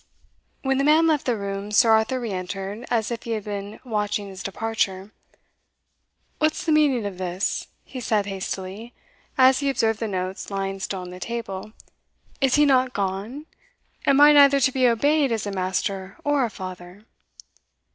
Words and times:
When 0.63 0.79
the 0.79 0.83
man 0.83 1.05
left 1.05 1.27
the 1.27 1.37
room, 1.37 1.69
Sir 1.71 1.91
Arthur 1.91 2.19
re 2.19 2.31
entered, 2.31 2.87
as 2.89 3.11
if 3.11 3.21
he 3.21 3.33
had 3.33 3.43
been 3.43 3.79
watching 3.85 4.29
his 4.29 4.41
departure. 4.41 5.11
"What's 6.39 6.63
the 6.65 6.71
meaning 6.71 7.05
of 7.05 7.19
this?" 7.19 7.67
he 7.85 7.99
said 7.99 8.25
hastily, 8.25 8.95
as 9.37 9.59
he 9.59 9.69
observed 9.69 9.99
the 9.99 10.07
notes 10.07 10.49
lying 10.49 10.79
still 10.79 11.01
on 11.01 11.11
the 11.11 11.19
table 11.19 11.73
"Is 12.41 12.55
he 12.55 12.65
not 12.65 12.93
gone? 12.93 13.45
Am 14.07 14.19
I 14.19 14.33
neither 14.33 14.59
to 14.61 14.71
be 14.71 14.87
obeyed 14.89 15.31
as 15.31 15.45
a 15.45 15.51
master 15.51 16.17
or 16.23 16.45
a 16.45 16.49
father?" 16.49 17.05